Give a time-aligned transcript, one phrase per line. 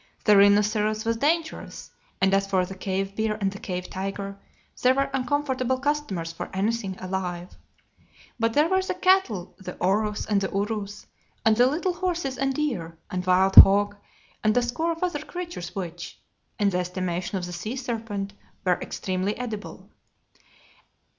[0.25, 4.35] The rhinoceros was dangerous, and as for the cave bear and the cave tiger,
[4.81, 7.55] they were uncomfortable customers for anything alive.
[8.39, 11.05] But there were the cattle, the aurochs and the urus,
[11.45, 13.95] and the little horses and deer, and wild hog
[14.43, 16.19] and a score of other creatures which,
[16.57, 18.33] in the estimation of the sea serpent,
[18.65, 19.87] were extremely edible.